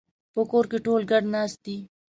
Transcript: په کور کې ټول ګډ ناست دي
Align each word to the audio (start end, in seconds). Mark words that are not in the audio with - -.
په 0.33 0.41
کور 0.51 0.65
کې 0.71 0.77
ټول 0.85 1.01
ګډ 1.11 1.23
ناست 1.35 1.57
دي 1.65 1.77